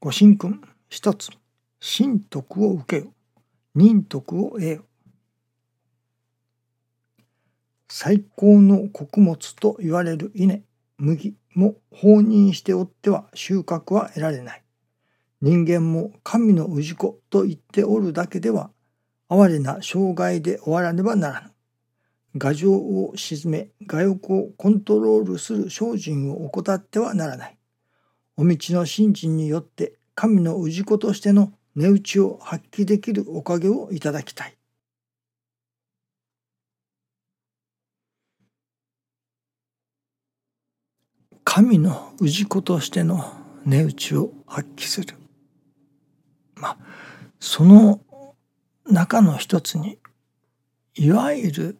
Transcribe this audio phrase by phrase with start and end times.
[0.00, 1.30] ご神君一つ
[1.80, 3.12] 神徳を受けよ。
[3.74, 4.84] 仁徳を得よ。
[7.88, 10.62] 最高の穀物と言われる稲
[10.98, 14.62] 麦も放任しておっては収穫は得られない。
[15.40, 18.70] 人間も神の氏子と言っておるだけでは
[19.28, 21.50] 哀れな障害で終わらねばならぬ。
[22.40, 27.57] 牙城を鎮め我欲をコントロールする精進を怠ってはならない。
[28.40, 34.56] お道の信心によって神の氏子としての値打ちを発揮できるおかげをいただきたい。
[41.42, 43.24] 神の氏子としての
[43.64, 45.16] 値打ちを発揮する。
[46.54, 46.76] まあ
[47.40, 48.00] その
[48.86, 49.98] 中の一つに
[50.94, 51.78] いわゆる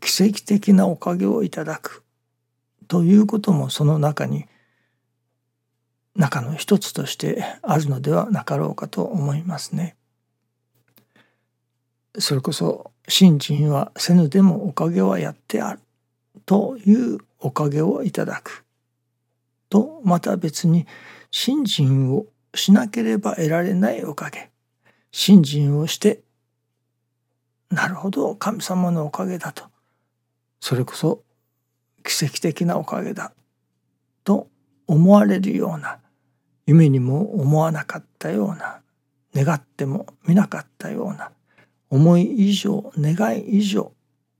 [0.00, 2.04] 奇跡的なおかげをいただく
[2.88, 4.44] ということもその中に
[6.18, 9.96] 中の一つとしてあるのではなかろうかと思いますね。
[12.18, 15.80] それこそ信心はせぬでもおかげはやってある
[16.44, 18.64] というおかげをいただく。
[19.70, 20.86] とまた別に
[21.30, 24.50] 信心をしなければ得られないおかげ。
[25.12, 26.22] 信心をして
[27.70, 29.66] なるほど神様のおかげだと。
[30.60, 31.22] それこそ
[32.02, 33.32] 奇跡的なおかげだ
[34.24, 34.48] と
[34.88, 36.00] 思われるような
[36.68, 38.82] 夢にも思わなかったような
[39.34, 41.32] 願っても見なかったような
[41.88, 43.92] 思い以上願い以上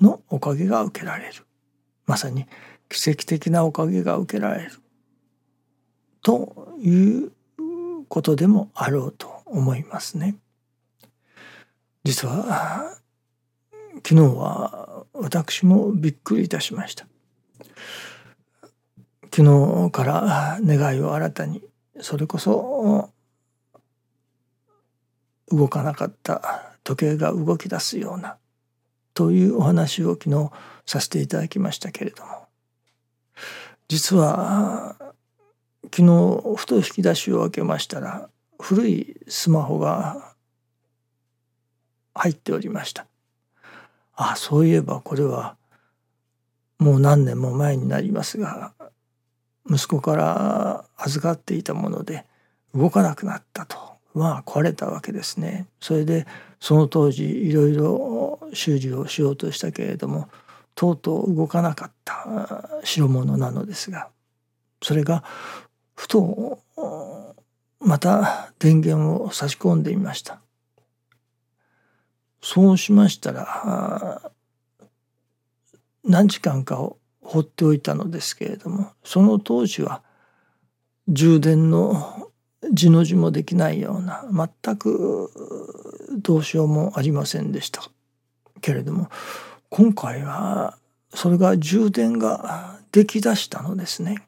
[0.00, 1.44] のおかげが受けられる
[2.06, 2.46] まさに
[2.88, 4.70] 奇跡的なおかげが受けられる
[6.22, 7.32] という
[8.08, 10.36] ことでもあろうと思いますね。
[12.04, 12.98] 実は
[13.96, 17.04] 昨日は私もびっくりいたしました。
[19.34, 19.42] 昨
[19.88, 21.64] 日から願いを新たに
[22.00, 23.10] それこそ
[25.50, 28.36] 動かなかった時計が動き出すような
[29.14, 30.50] というお話を昨日
[30.86, 32.46] させていただきましたけれども。
[33.88, 34.96] 実は
[35.84, 40.34] 昨日ふと引き出しを開けましたら古いスマホが
[42.14, 43.06] 入っておりました。
[44.14, 45.56] あそういえばこれは
[46.78, 48.72] もう何年も前になりますが
[49.70, 52.26] 息子から預かっていたもので
[52.74, 53.78] 動かなくなったと
[54.14, 55.66] まあ壊れたわけですね。
[55.80, 56.26] それで
[56.60, 60.28] その当時いろいろ修理をしようとしたけれども
[60.74, 64.08] とうとう動かなかった代物なのですが
[64.82, 65.24] それが
[65.94, 66.58] ふと
[67.80, 70.40] また電源を差し込んでみました。
[72.40, 74.32] そうしましたら
[76.04, 80.02] 何時間かを放っておいたのですけれどもその当時は
[81.08, 82.28] 充電の
[82.72, 84.24] 字の字もできないような
[84.64, 85.30] 全く
[86.18, 87.82] どうしようもありませんでした
[88.60, 89.08] けれども
[89.68, 90.76] 今回は
[91.14, 94.26] それが充電ができだしたのですね。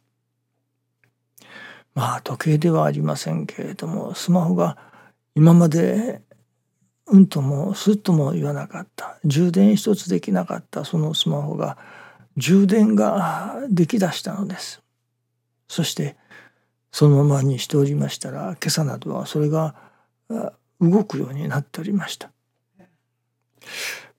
[1.94, 4.76] まあ時計ではありませんけれどもスマホが
[5.34, 6.22] 今まで
[7.06, 11.78] うんともすっとも言わなかった充電一つできなかったそのスマホが
[12.36, 14.82] 充電ができだしたのです。
[15.68, 16.16] そして
[16.90, 19.74] そのままにしておりましたら今朝などはそれが
[20.80, 22.30] 動くようになっておりました。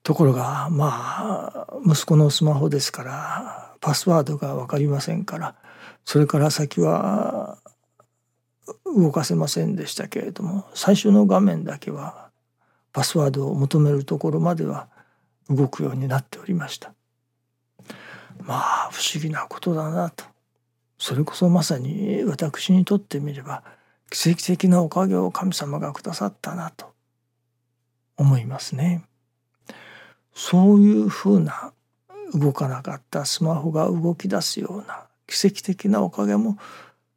[0.04, 5.56] ところがまあ息子のスマホですからパスワードが分かりませんから
[6.06, 7.58] それから先は
[8.86, 12.30] 動かせませんでしたけれども最初の画面だけは
[12.94, 14.88] パスワードを求めるところまでは
[15.50, 16.94] 動くようになっておりました。
[18.40, 20.26] まあ不思議なことだなと
[20.98, 23.64] それこそまさに私にとってみれば
[24.10, 26.94] 奇跡的なおかげを神様がくださったなと
[28.18, 29.04] 思いますね。
[30.34, 31.74] そういうふうな
[32.34, 36.58] 動かなかったスマホが動き出すような奇跡的なおかげも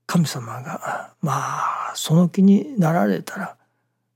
[0.07, 3.57] 神様がまあその気になられたら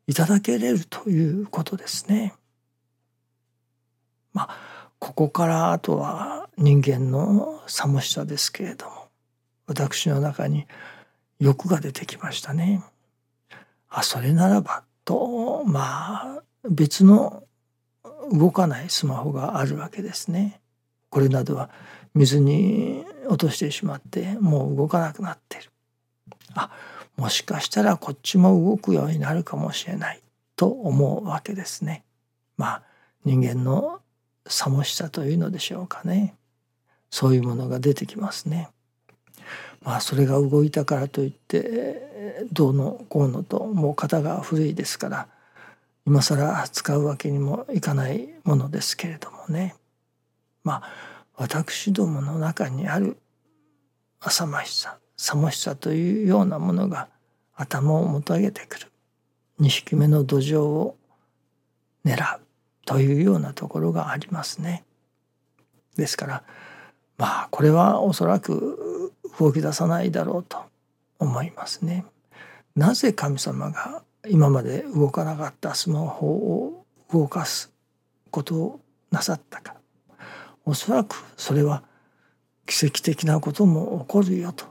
[0.06, 2.34] いただけれるということですね。
[4.32, 4.71] まあ
[5.02, 9.08] ここからあとは人間の寂しさですけれども
[9.66, 10.64] 私の中に
[11.40, 12.84] 欲が出てきましたね。
[13.88, 17.42] あそれならばとまあ別の
[18.30, 20.60] 動かないスマホがあるわけですね。
[21.10, 21.68] これなどは
[22.14, 25.72] 水に落としてしまってもう動かなくなってる。
[26.54, 26.70] あ
[27.16, 30.22] もしかしたらこっちも動くようになるかもしれない
[30.54, 32.04] と思うわけですね。
[32.56, 32.82] まあ
[33.24, 34.01] 人間の
[34.46, 36.34] 寂しさというのでしょうかね。
[37.10, 38.68] そういうものが出てきますね。
[39.82, 45.28] まあそれが動いたからといってどうのこうのともう型が古いですから
[46.06, 49.74] 今更使うわけにもいかないものですけれどもね。
[50.64, 53.16] まあ私どもの中にある
[54.20, 57.08] 浅ましささもしさというようなものが
[57.54, 58.92] 頭をもたげてくる。
[59.60, 60.96] 2匹目の土壌を
[62.04, 62.40] 狙う。
[62.92, 64.84] というようなところがありますね。
[65.96, 66.42] ですから
[67.16, 70.58] まあこれはおそらく動き出さないだろうと
[71.18, 72.04] 思いますね。
[72.76, 77.72] なぜ神様が今まで動かなかったスマホを動かす
[78.30, 78.80] ことを
[79.10, 79.74] なさったか
[80.66, 81.82] おそらくそれは
[82.66, 84.66] 奇跡的なことも起こるよと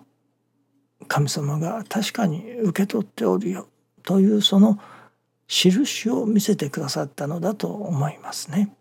[1.07, 3.67] 神様が確かに受け取っておるよ
[4.03, 4.79] というその
[5.51, 8.73] 印を見せてくださったのだと思いますね。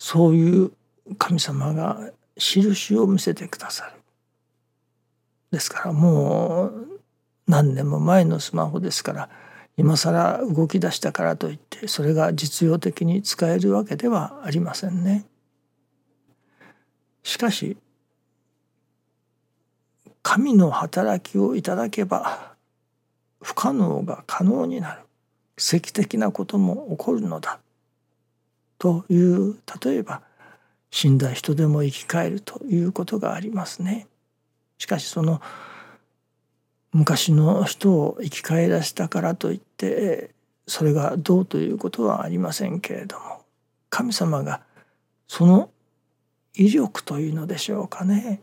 [0.00, 0.72] そういう
[1.16, 3.92] 神様が印を見せてくださる。
[5.52, 7.00] ですからもう
[7.46, 9.28] 何年も前のスマホですから
[9.76, 15.24] 今更動き出したからといってそれが実用的に使えるわけではありませんね。
[17.22, 17.76] しかし
[20.22, 22.49] 神の働きをいただけば
[23.40, 25.02] 不可能が可能になる。
[25.56, 27.60] 奇跡的なことも起こるのだ。
[28.78, 30.22] という例えば
[30.90, 34.06] 死んだ人でも生き返るということがありますね。
[34.78, 35.40] しかしその
[36.92, 40.30] 昔の人を生き返らせたからといって
[40.66, 43.44] それがどうということはありませんけれども
[43.90, 44.62] 神様が
[45.28, 45.70] その
[46.54, 48.40] 威力というのでしょうかね。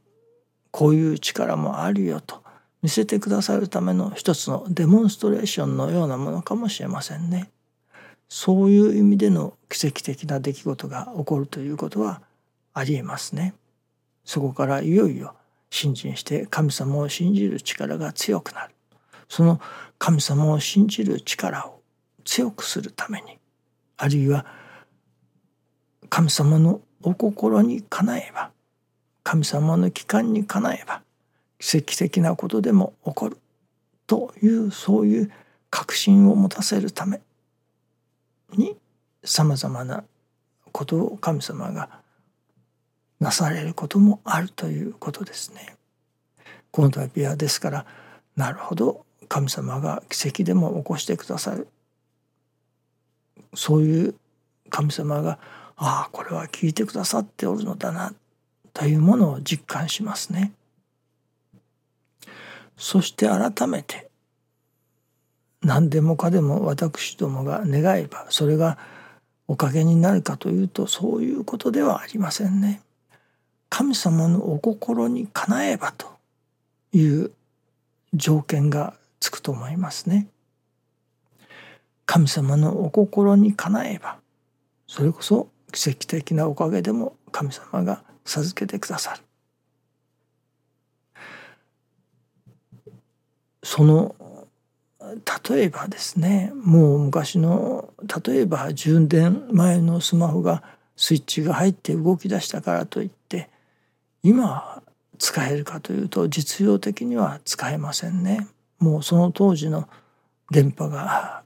[0.72, 2.44] こういう力もあるよと。
[2.82, 7.50] 見せてくださるための一つのデモンストレーションのようなものかもしれませんね。
[8.30, 12.22] そういう意味での奇跡的な出来事が起こるということは
[12.74, 13.54] ありえますね。
[14.26, 15.36] そこからいよいよ
[15.70, 18.76] 信心して神様を信じる力が強くなる。
[19.30, 19.60] その
[19.98, 21.82] 神様を信じる力を
[22.24, 23.38] 強くするために
[23.98, 24.46] あるいは
[26.10, 28.52] 神様のお心にかなえば
[29.24, 31.02] 神様の帰還にかなえば
[31.60, 33.38] 奇跡的なことでも起こる
[34.06, 35.32] というそういう
[35.70, 37.20] 確信を持たせるため
[38.54, 38.76] に
[39.24, 40.04] さまざまな
[40.72, 41.90] ことを神様が
[43.20, 45.76] なされることもあるということですね。
[46.72, 47.86] この度はですから
[48.36, 51.68] なるほど神様が奇跡でも起こしてくださる
[53.56, 54.16] そういう
[54.70, 55.40] 神様が
[55.76, 58.14] ああこれは聞いてくださっておるのだな
[58.74, 60.52] というものを実感しますね。
[62.78, 64.08] そして改めて
[65.62, 68.78] 何でもかでも私どもが願えばそれが
[69.48, 72.82] おかげになるかというとそういうことではありませんね。
[73.70, 76.08] 神様のお心にかなえばと
[76.94, 77.32] いう
[78.14, 80.28] 条件がつくと思いますね。
[82.06, 84.18] 神様のお心にかなえば
[84.88, 89.27] それこそ奇跡的なおかげでも神様が授けてくださる。
[93.68, 94.16] その
[95.50, 97.94] 例えばですねもう昔の
[98.26, 100.64] 例えば10年前のスマホが
[100.96, 103.50] スイッチが入って動き出したからといって
[104.24, 104.82] 今
[105.20, 108.48] 使えるかというと実用的には使えませんね。
[108.80, 109.90] もうその当時の
[110.50, 111.44] 電波が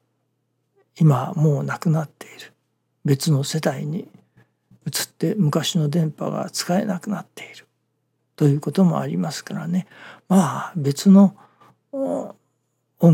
[0.99, 2.53] 今もうなくなっている。
[3.03, 4.07] 別の世帯に
[4.85, 7.65] 移って昔の電波が使えなくなっている。
[8.35, 9.87] ということもありますからね。
[10.29, 11.35] まあ別の
[11.91, 12.36] 音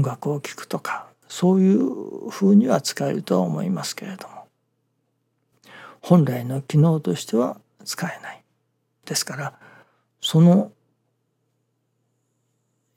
[0.02, 4.48] 楽を聴くとかそういうふうには使えるとは思いますけれども。
[6.02, 8.44] 本来の機能としては使えない。
[9.06, 9.54] ですから
[10.22, 10.72] その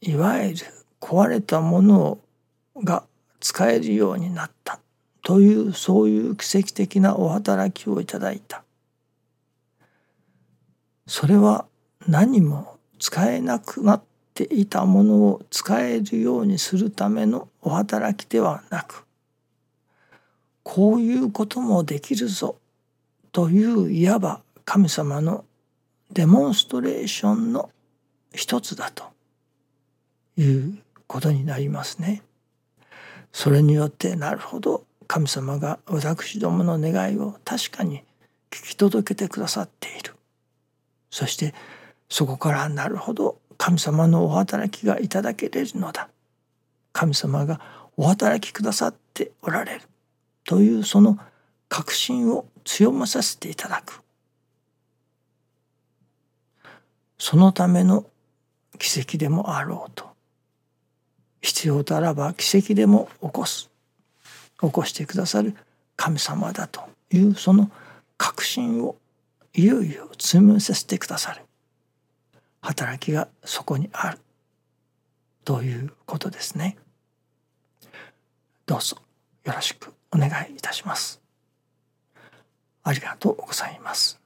[0.01, 0.57] いわゆる
[1.01, 2.19] 壊れたもの
[2.77, 3.05] が
[3.41, 4.81] 使えるようになった。
[5.23, 8.65] というそういう奇跡的なお働きをいただいた。
[11.07, 11.67] それは
[12.07, 14.03] 何も使えなくなっ
[14.47, 19.05] ていたものを使えるようにするためのお働きではなく
[20.63, 22.57] こういうこともできるぞ
[23.33, 25.45] といういわば神様の
[26.13, 27.71] デモンストレーションの
[28.35, 29.05] 一つだと
[30.37, 32.23] いうことになりますね。
[33.33, 38.03] それによってなるほど神様が私どもの願いを確かに
[38.51, 40.15] 聞き届けてくださっている
[41.11, 41.55] そして
[42.09, 46.09] そこからなるほど神様のお働きがいただけれるのだ。
[46.95, 47.61] 神様が
[47.95, 49.83] お働きくださっておられる
[50.47, 51.19] というその
[51.69, 54.01] 確信を強まさせていただく。
[57.19, 58.07] そのための
[58.79, 60.09] 奇跡でもあろうと。
[61.43, 63.69] 必要とあらば奇跡でも起こす。
[64.59, 65.55] 起こしてくださる
[65.97, 66.81] 神様だと
[67.13, 67.71] いうその
[68.17, 68.97] 確信を
[69.53, 71.43] いよいよ積みさせてくださる。
[72.61, 74.19] 働きがそこにある
[75.45, 76.77] ということですね。
[78.67, 78.97] どうぞ
[79.45, 81.21] よろしくお願いいたします。
[82.83, 84.20] ありがとうございます。